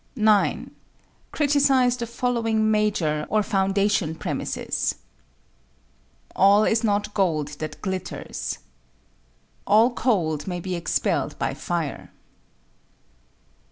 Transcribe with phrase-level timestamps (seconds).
[0.15, 0.71] 9.
[1.31, 4.95] Criticise the following major, or foundation, premises:
[6.35, 8.57] All is not gold that glitters.
[9.67, 12.09] All cold may be expelled by fire.